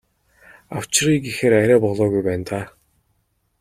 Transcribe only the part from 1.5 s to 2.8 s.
арай болоогүй байна даа.